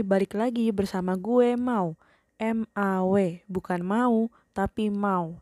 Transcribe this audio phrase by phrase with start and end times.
[0.00, 1.96] Balik lagi bersama gue Mau.
[2.40, 5.36] M-A-W, bukan mau, tapi mau.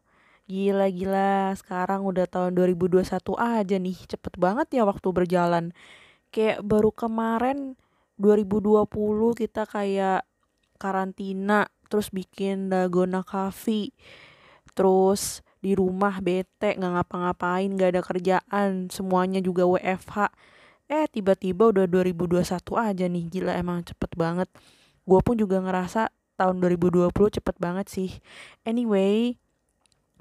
[0.51, 3.07] Gila-gila, sekarang udah tahun 2021
[3.39, 3.99] aja nih.
[4.11, 5.71] Cepet banget ya waktu berjalan.
[6.35, 7.79] Kayak baru kemarin
[8.19, 8.91] 2020
[9.39, 10.27] kita kayak
[10.83, 13.95] karantina, terus bikin Dalgona Coffee.
[14.75, 20.35] Terus di rumah bete, nggak ngapa-ngapain, nggak ada kerjaan, semuanya juga WFH
[20.89, 22.41] eh tiba-tiba udah 2021
[22.81, 24.49] aja nih gila emang cepet banget.
[25.05, 26.09] Gue pun juga ngerasa
[26.41, 28.11] tahun 2020 cepet banget sih.
[28.65, 29.37] Anyway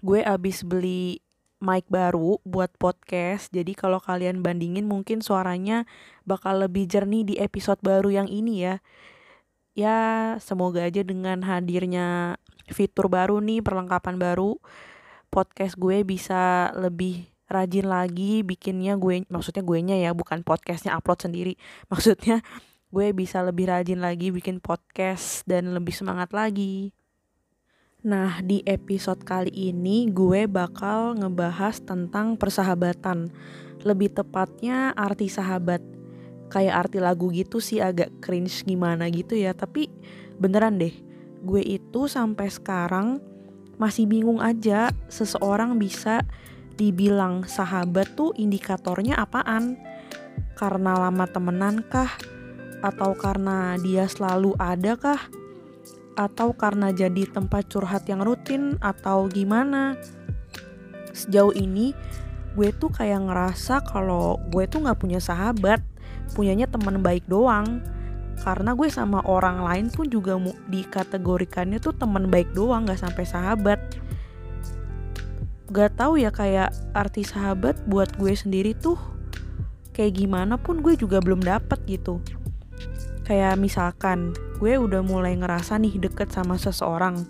[0.03, 1.23] gue abis beli
[1.57, 5.89] mic baru buat podcast jadi kalau kalian bandingin mungkin suaranya
[6.21, 8.75] bakal lebih jernih di episode baru yang ini ya.
[9.77, 9.97] Ya
[10.43, 12.37] semoga aja dengan hadirnya
[12.67, 14.59] fitur baru nih perlengkapan baru
[15.31, 21.27] podcast gue bisa lebih rajin lagi bikinnya gue maksudnya gue nya ya bukan podcastnya upload
[21.27, 21.53] sendiri
[21.91, 22.43] maksudnya
[22.87, 26.95] gue bisa lebih rajin lagi bikin podcast dan lebih semangat lagi
[28.07, 33.33] Nah, di episode kali ini gue bakal ngebahas tentang persahabatan.
[33.83, 35.83] Lebih tepatnya arti sahabat.
[36.47, 39.91] Kayak arti lagu gitu sih agak cringe gimana gitu ya, tapi
[40.39, 40.95] beneran deh.
[41.43, 43.19] Gue itu sampai sekarang
[43.75, 46.23] masih bingung aja seseorang bisa
[46.77, 49.75] dibilang sahabat tuh indikatornya apaan?
[50.53, 52.09] Karena lama temenan kah?
[52.85, 55.21] Atau karena dia selalu ada kah?
[56.13, 59.97] Atau karena jadi tempat curhat yang rutin atau gimana?
[61.13, 61.97] Sejauh ini
[62.53, 65.81] gue tuh kayak ngerasa kalau gue tuh gak punya sahabat,
[66.37, 67.81] punyanya teman baik doang.
[68.37, 70.37] Karena gue sama orang lain pun juga
[70.69, 73.81] dikategorikannya tuh teman baik doang, gak sampai sahabat
[75.67, 78.95] gak tahu ya kayak arti sahabat buat gue sendiri tuh
[79.97, 82.21] kayak gimana pun gue juga belum dapet gitu.
[83.25, 87.25] Kayak misalkan gue udah mulai ngerasa nih deket sama seseorang.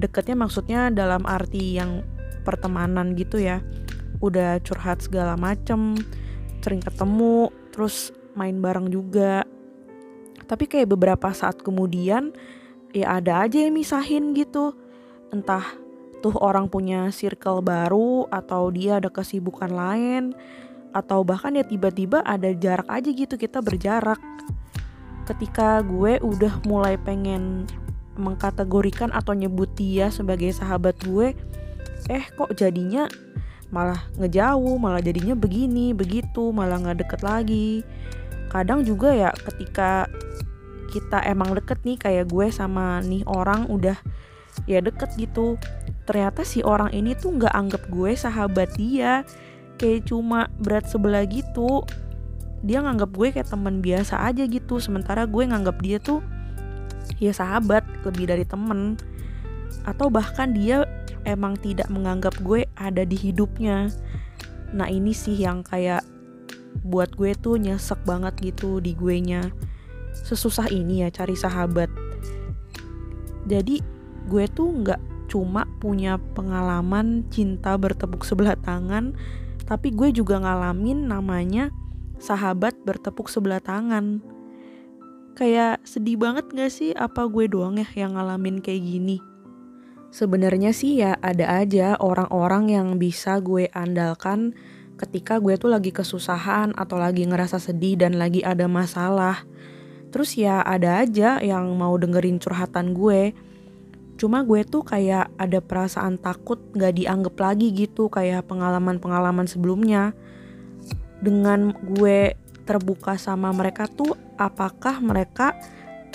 [0.00, 2.00] Deketnya maksudnya dalam arti yang
[2.42, 3.60] pertemanan gitu ya.
[4.24, 5.94] Udah curhat segala macem
[6.64, 9.44] sering ketemu terus main bareng juga.
[10.48, 12.32] Tapi kayak beberapa saat kemudian
[12.96, 14.74] ya ada aja yang misahin gitu.
[15.30, 15.62] Entah
[16.20, 20.36] tuh orang punya circle baru atau dia ada kesibukan lain
[20.92, 24.20] atau bahkan ya tiba-tiba ada jarak aja gitu kita berjarak.
[25.24, 27.64] Ketika gue udah mulai pengen
[28.18, 31.32] mengkategorikan atau nyebut dia sebagai sahabat gue
[32.10, 33.06] eh kok jadinya
[33.70, 37.70] malah ngejauh malah jadinya begini begitu malah nggak deket lagi.
[38.50, 40.10] Kadang juga ya ketika
[40.90, 43.94] kita emang deket nih kayak gue sama nih orang udah
[44.66, 45.54] ya deket gitu
[46.10, 49.22] ternyata si orang ini tuh nggak anggap gue sahabat dia.
[49.78, 51.86] Kayak cuma berat sebelah gitu.
[52.66, 54.82] Dia nganggap gue kayak teman biasa aja gitu.
[54.82, 56.18] Sementara gue nganggap dia tuh
[57.22, 58.98] ya sahabat lebih dari temen.
[59.86, 60.82] Atau bahkan dia
[61.22, 63.86] emang tidak menganggap gue ada di hidupnya.
[64.74, 66.02] Nah ini sih yang kayak
[66.82, 69.46] buat gue tuh nyesek banget gitu di gue nya
[70.26, 71.86] sesusah ini ya cari sahabat.
[73.46, 73.78] Jadi
[74.26, 79.14] gue tuh nggak cuma punya pengalaman cinta bertepuk sebelah tangan,
[79.70, 81.70] tapi gue juga ngalamin namanya
[82.18, 84.18] sahabat bertepuk sebelah tangan.
[85.38, 89.22] Kayak sedih banget gak sih apa gue doang ya yang ngalamin kayak gini?
[90.10, 94.58] Sebenarnya sih ya ada aja orang-orang yang bisa gue andalkan
[94.98, 99.46] ketika gue tuh lagi kesusahan atau lagi ngerasa sedih dan lagi ada masalah.
[100.10, 103.30] Terus ya ada aja yang mau dengerin curhatan gue
[104.20, 110.12] Cuma gue tuh kayak ada perasaan takut gak dianggap lagi gitu kayak pengalaman-pengalaman sebelumnya.
[111.24, 112.36] Dengan gue
[112.68, 115.56] terbuka sama mereka tuh apakah mereka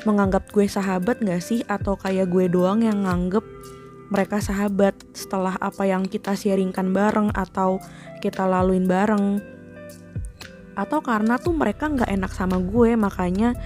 [0.05, 1.65] menganggap gue sahabat gak sih?
[1.65, 3.41] Atau kayak gue doang yang nganggep
[4.13, 7.81] mereka sahabat setelah apa yang kita sharingkan bareng atau
[8.21, 9.41] kita laluin bareng?
[10.77, 13.57] Atau karena tuh mereka nggak enak sama gue makanya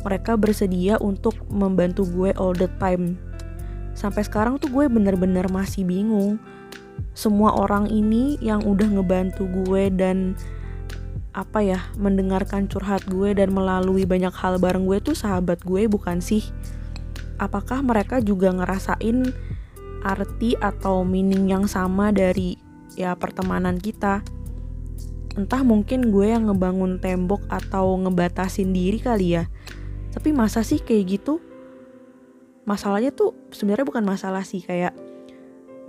[0.00, 3.20] mereka bersedia untuk membantu gue all the time
[4.02, 6.42] sampai sekarang tuh gue bener-bener masih bingung.
[7.14, 10.34] Semua orang ini yang udah ngebantu gue dan
[11.32, 16.18] apa ya mendengarkan curhat gue dan melalui banyak hal bareng gue tuh sahabat gue bukan
[16.18, 16.42] sih?
[17.38, 19.30] Apakah mereka juga ngerasain
[20.02, 22.58] arti atau meaning yang sama dari
[22.98, 24.26] ya pertemanan kita?
[25.38, 29.46] Entah mungkin gue yang ngebangun tembok atau ngebatasin diri kali ya.
[30.12, 31.51] Tapi masa sih kayak gitu
[32.62, 34.94] masalahnya tuh sebenarnya bukan masalah sih kayak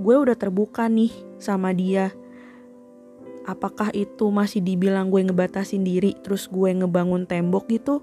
[0.01, 2.13] gue udah terbuka nih sama dia.
[3.43, 8.01] Apakah itu masih dibilang gue ngebatasin diri terus gue ngebangun tembok gitu?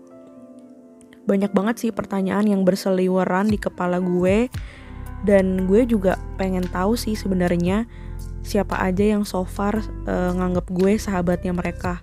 [1.24, 4.52] Banyak banget sih pertanyaan yang berseliweran di kepala gue.
[5.20, 7.84] Dan gue juga pengen tahu sih sebenarnya
[8.40, 9.76] siapa aja yang so far
[10.08, 12.00] uh, nganggep gue sahabatnya mereka.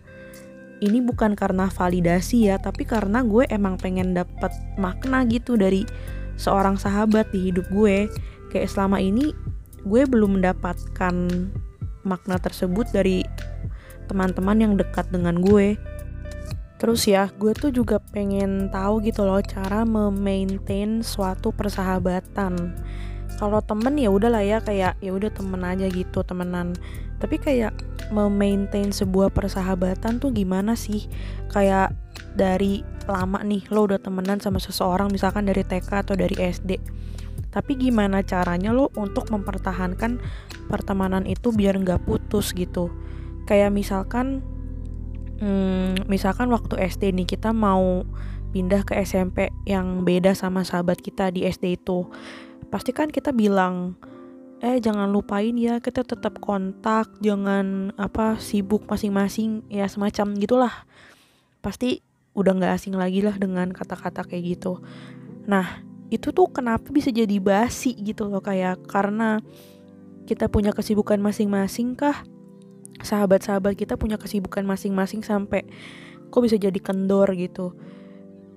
[0.78, 5.82] Ini bukan karena validasi ya tapi karena gue emang pengen dapet makna gitu dari
[6.38, 8.08] seorang sahabat di hidup gue.
[8.54, 9.36] Kayak selama ini
[9.84, 11.16] gue belum mendapatkan
[12.08, 13.28] makna tersebut dari
[14.08, 15.76] teman-teman yang dekat dengan gue.
[16.78, 22.78] Terus ya gue tuh juga pengen tahu gitu loh cara memaintain suatu persahabatan.
[23.38, 26.78] Kalau temen ya udahlah ya kayak ya udah temen aja gitu temenan.
[27.18, 27.74] Tapi kayak
[28.14, 31.10] memaintain sebuah persahabatan tuh gimana sih?
[31.52, 31.98] Kayak
[32.38, 36.78] dari lama nih lo udah temenan sama seseorang misalkan dari TK atau dari SD
[37.58, 40.22] tapi gimana caranya lo untuk mempertahankan
[40.68, 42.92] pertemanan itu biar nggak putus gitu?
[43.50, 44.44] Kayak misalkan
[45.40, 48.04] hmm, misalkan waktu SD nih kita mau
[48.52, 52.06] pindah ke SMP yang beda sama sahabat kita di SD itu.
[52.68, 53.98] Pasti kan kita bilang
[54.62, 60.76] eh jangan lupain ya kita tetap kontak jangan apa sibuk masing-masing ya semacam gitulah.
[61.66, 62.06] Pasti
[62.38, 64.78] udah nggak asing lagi lah dengan kata-kata kayak gitu.
[65.50, 65.82] Nah
[66.14, 69.42] itu tuh kenapa bisa jadi basi gitu loh kayak karena
[70.30, 72.22] kita punya kesibukan masing-masing kah?
[73.02, 75.66] Sahabat-sahabat kita punya kesibukan masing-masing sampai
[76.30, 77.74] kok bisa jadi kendor gitu.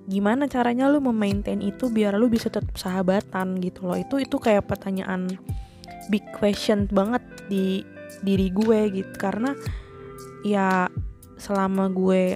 [0.05, 3.97] Gimana caranya lu memaintain itu biar lu bisa tetap sahabatan gitu loh?
[3.97, 5.25] Itu itu kayak pertanyaan
[6.11, 7.81] big question banget di
[8.21, 9.13] diri gue gitu.
[9.15, 9.55] Karena
[10.43, 10.91] ya
[11.39, 12.35] selama gue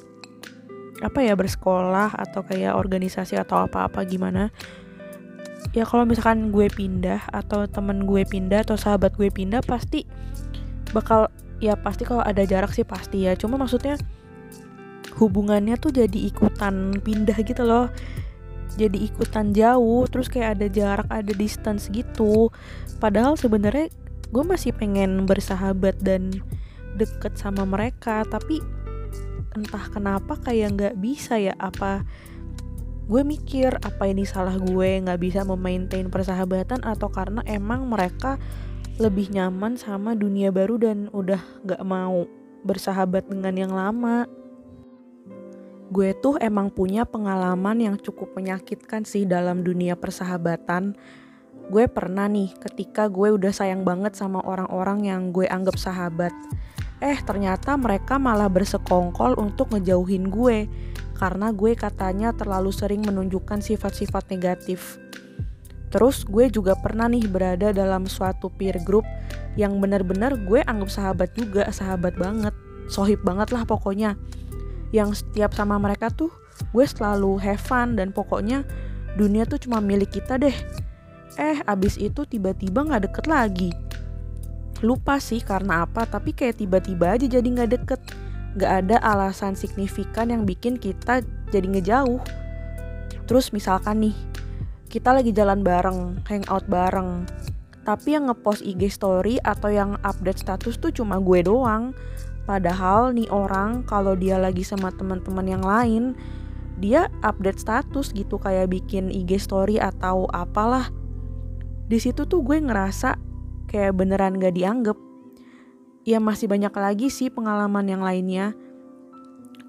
[1.05, 4.49] apa ya bersekolah atau kayak organisasi atau apa-apa gimana?
[5.73, 10.07] Ya kalau misalkan gue pindah atau temen gue pindah atau sahabat gue pindah pasti
[10.95, 11.27] bakal
[11.59, 13.37] ya pasti kalau ada jarak sih pasti ya.
[13.37, 13.99] Cuma maksudnya
[15.19, 17.87] hubungannya tuh jadi ikutan pindah gitu loh.
[18.75, 22.51] Jadi ikutan jauh terus kayak ada jarak ada distance gitu.
[22.99, 23.87] Padahal sebenarnya
[24.33, 26.43] gue masih pengen bersahabat dan
[26.95, 28.63] deket sama mereka tapi
[29.55, 32.03] entah kenapa kayak nggak bisa ya apa
[33.07, 38.35] gue mikir apa ini salah gue nggak bisa memaintain persahabatan atau karena emang mereka
[38.99, 42.27] lebih nyaman sama dunia baru dan udah nggak mau
[42.67, 44.27] bersahabat dengan yang lama
[45.93, 50.97] gue tuh emang punya pengalaman yang cukup menyakitkan sih dalam dunia persahabatan.
[51.69, 56.33] Gue pernah nih ketika gue udah sayang banget sama orang-orang yang gue anggap sahabat.
[57.05, 60.65] Eh ternyata mereka malah bersekongkol untuk ngejauhin gue.
[61.13, 64.97] Karena gue katanya terlalu sering menunjukkan sifat-sifat negatif.
[65.93, 69.05] Terus gue juga pernah nih berada dalam suatu peer group
[69.53, 72.51] yang bener-bener gue anggap sahabat juga, sahabat banget,
[72.89, 74.17] sohib banget lah pokoknya.
[74.89, 76.33] Yang setiap sama mereka tuh
[76.73, 78.65] gue selalu have fun dan pokoknya
[79.13, 80.57] dunia tuh cuma milik kita deh.
[81.37, 83.71] Eh abis itu tiba-tiba nggak deket lagi
[84.85, 88.01] lupa sih karena apa tapi kayak tiba-tiba aja jadi nggak deket.
[88.55, 92.21] Nggak ada alasan signifikan yang bikin kita jadi ngejauh.
[93.25, 94.15] Terus misalkan nih
[94.87, 97.25] kita lagi jalan bareng hangout bareng
[97.85, 101.93] tapi yang ngepost IG story atau yang update status tuh cuma gue doang.
[102.49, 106.17] Padahal nih orang kalau dia lagi sama teman-teman yang lain,
[106.81, 110.89] dia update status gitu kayak bikin IG story atau apalah.
[111.85, 113.21] Di situ tuh gue ngerasa
[113.75, 114.95] kayak beneran gak dianggap.
[116.07, 118.55] Ya masih banyak lagi sih pengalaman yang lainnya.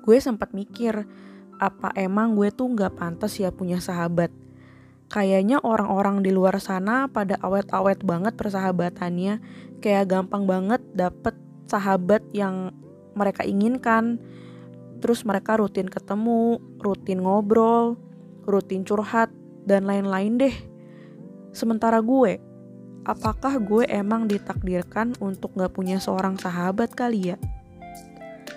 [0.06, 1.10] Gue sempat mikir,
[1.58, 4.30] apa emang gue tuh gak pantas ya punya sahabat?
[5.10, 9.42] Kayaknya orang-orang di luar sana pada awet-awet banget persahabatannya,
[9.82, 11.34] kayak gampang banget dapet
[11.66, 12.70] sahabat yang
[13.18, 14.22] mereka inginkan.
[15.02, 17.98] Terus mereka rutin ketemu, rutin ngobrol,
[18.46, 19.34] rutin curhat,
[19.66, 20.54] dan lain-lain deh.
[21.50, 22.38] Sementara gue,
[23.06, 27.36] apakah gue emang ditakdirkan untuk gak punya seorang sahabat kali ya?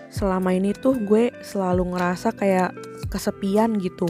[0.09, 2.73] Selama ini tuh gue selalu ngerasa kayak
[3.13, 4.09] kesepian gitu.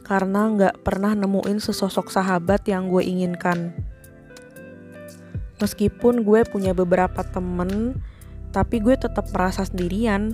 [0.00, 3.76] Karena gak pernah nemuin sesosok sahabat yang gue inginkan.
[5.60, 8.00] Meskipun gue punya beberapa temen
[8.56, 10.32] tapi gue tetap merasa sendirian.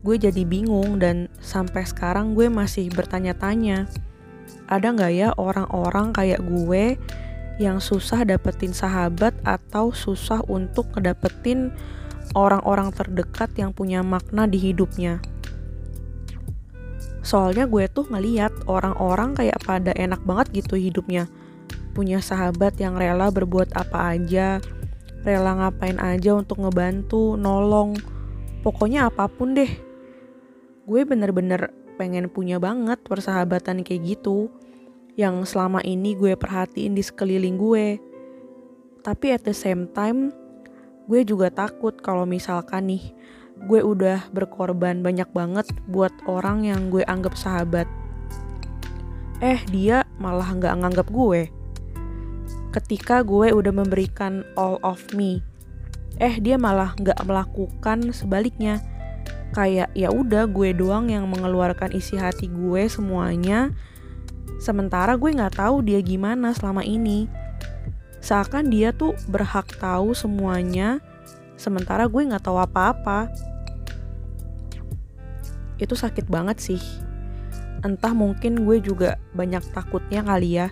[0.00, 3.84] Gue jadi bingung dan sampai sekarang gue masih bertanya-tanya.
[4.66, 6.96] Ada nggak ya orang-orang kayak gue
[7.60, 11.72] yang susah dapetin sahabat atau susah untuk ngedapetin
[12.32, 15.20] orang-orang terdekat yang punya makna di hidupnya.
[17.22, 21.30] Soalnya gue tuh ngeliat orang-orang kayak pada enak banget gitu hidupnya.
[21.92, 24.58] Punya sahabat yang rela berbuat apa aja,
[25.22, 27.94] rela ngapain aja untuk ngebantu, nolong,
[28.66, 29.70] pokoknya apa pun deh.
[30.82, 34.50] Gue bener-bener pengen punya banget persahabatan kayak gitu
[35.18, 37.86] yang selama ini gue perhatiin di sekeliling gue.
[39.02, 40.32] Tapi at the same time,
[41.10, 43.04] gue juga takut kalau misalkan nih
[43.62, 47.86] gue udah berkorban banyak banget buat orang yang gue anggap sahabat.
[49.42, 51.50] Eh dia malah nggak nganggap gue.
[52.72, 55.44] Ketika gue udah memberikan all of me,
[56.16, 58.80] eh dia malah nggak melakukan sebaliknya
[59.52, 63.76] kayak ya udah gue doang yang mengeluarkan isi hati gue semuanya
[64.62, 67.26] sementara gue nggak tahu dia gimana selama ini.
[68.22, 71.02] Seakan dia tuh berhak tahu semuanya
[71.58, 73.26] sementara gue nggak tahu apa-apa.
[75.82, 76.82] Itu sakit banget sih.
[77.82, 80.70] Entah mungkin gue juga banyak takutnya kali ya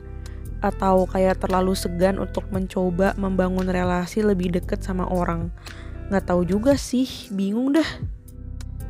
[0.63, 5.51] atau kayak terlalu segan untuk mencoba membangun relasi lebih deket sama orang.
[6.07, 7.91] Nggak tahu juga sih bingung dah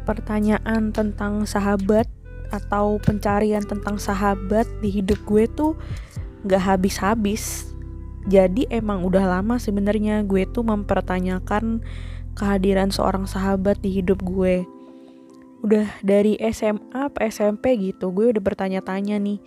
[0.04, 2.19] pertanyaan tentang sahabat
[2.50, 5.72] atau pencarian tentang sahabat di hidup gue tuh
[6.46, 7.70] gak habis-habis.
[8.28, 11.80] Jadi emang udah lama sebenarnya gue tuh mempertanyakan
[12.36, 14.68] kehadiran seorang sahabat di hidup gue.
[15.64, 19.40] Udah dari SMA SMP gitu, gue udah bertanya-tanya nih.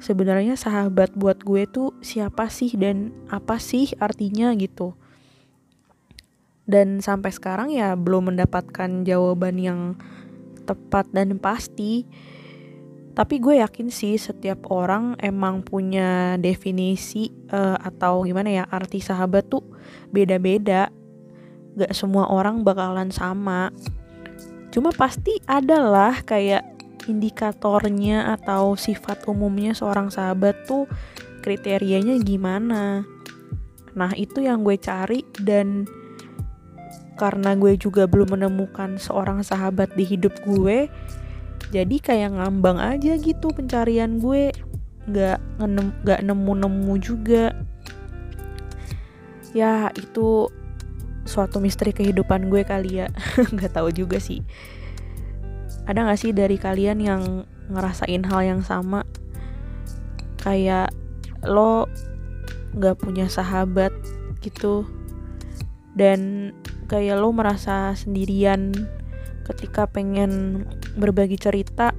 [0.00, 4.96] Sebenarnya sahabat buat gue tuh siapa sih dan apa sih artinya gitu
[6.70, 9.80] dan sampai sekarang ya belum mendapatkan jawaban yang
[10.70, 12.06] tepat dan pasti
[13.10, 19.50] tapi gue yakin sih setiap orang emang punya definisi uh, atau gimana ya arti sahabat
[19.50, 19.66] tuh
[20.14, 20.94] beda-beda.
[21.74, 23.74] Gak semua orang bakalan sama.
[24.70, 26.62] Cuma pasti adalah kayak
[27.10, 30.86] indikatornya atau sifat umumnya seorang sahabat tuh
[31.42, 33.02] kriterianya gimana.
[33.98, 35.90] Nah itu yang gue cari dan
[37.18, 40.88] karena gue juga belum menemukan seorang sahabat di hidup gue
[41.70, 44.50] jadi kayak ngambang aja gitu pencarian gue.
[45.06, 45.38] Nggak
[46.02, 47.54] nggak nemu nemu juga.
[49.54, 50.50] Ya itu
[51.22, 53.08] suatu misteri kehidupan gue kali ya.
[53.54, 54.42] Nggak tahu juga sih.
[55.86, 57.22] Ada nggak sih dari kalian yang
[57.70, 59.02] ngerasain hal yang sama?
[60.42, 60.94] Kayak
[61.46, 61.86] lo
[62.74, 63.90] nggak punya sahabat
[64.42, 64.86] gitu.
[65.94, 66.50] Dan
[66.86, 68.74] kayak lo merasa sendirian
[69.50, 70.62] ketika pengen
[70.94, 71.90] berbagi cerita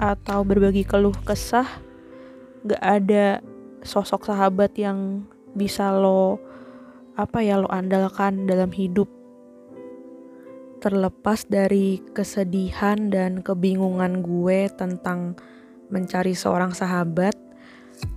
[0.00, 1.68] atau berbagi keluh kesah
[2.64, 3.44] gak ada
[3.84, 6.40] sosok sahabat yang bisa lo
[7.18, 9.10] apa ya lo andalkan dalam hidup.
[10.78, 15.34] Terlepas dari kesedihan dan kebingungan gue tentang
[15.90, 17.34] mencari seorang sahabat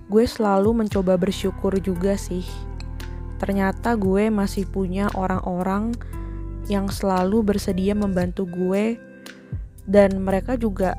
[0.06, 2.46] gue selalu mencoba bersyukur juga sih.
[3.42, 5.98] Ternyata gue masih punya orang-orang
[6.70, 8.98] yang selalu bersedia membantu gue
[9.86, 10.94] dan mereka juga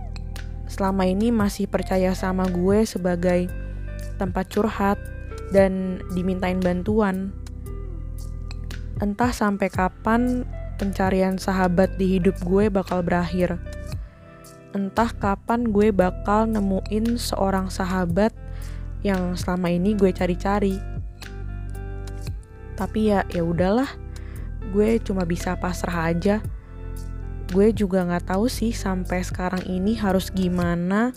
[0.67, 3.47] selama ini masih percaya sama gue sebagai
[4.19, 4.99] tempat curhat
[5.55, 7.31] dan dimintain bantuan.
[8.99, 10.47] Entah sampai kapan
[10.79, 13.59] pencarian sahabat di hidup gue bakal berakhir.
[14.73, 18.33] Entah kapan gue bakal nemuin seorang sahabat
[19.05, 20.93] yang selama ini gue cari-cari
[22.73, 23.87] tapi ya ya udahlah
[24.71, 26.39] gue cuma bisa pasrah aja.
[27.51, 31.11] Gue juga nggak tahu sih sampai sekarang ini harus gimana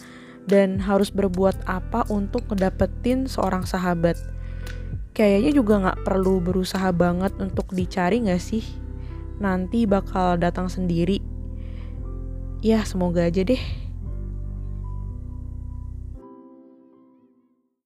[0.50, 4.18] dan harus berbuat apa untuk ngedapetin seorang sahabat.
[5.14, 8.66] Kayaknya juga nggak perlu berusaha banget untuk dicari nggak sih?
[9.38, 11.22] Nanti bakal datang sendiri.
[12.60, 13.85] Ya semoga aja deh